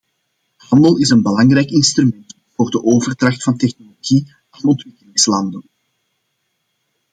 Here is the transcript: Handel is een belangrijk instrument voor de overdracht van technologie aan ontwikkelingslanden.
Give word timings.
Handel 0.57 0.97
is 0.97 1.09
een 1.09 1.21
belangrijk 1.21 1.69
instrument 1.69 2.35
voor 2.55 2.69
de 2.71 2.83
overdracht 2.83 3.43
van 3.43 3.57
technologie 3.57 4.35
aan 4.49 4.63
ontwikkelingslanden. 4.63 5.63